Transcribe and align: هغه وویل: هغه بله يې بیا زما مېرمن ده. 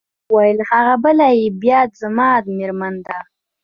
هغه 0.03 0.25
وویل: 0.33 0.57
هغه 0.71 0.93
بله 1.03 1.27
يې 1.39 1.47
بیا 1.61 1.79
زما 2.01 2.29
مېرمن 2.57 2.95
ده. 3.05 3.17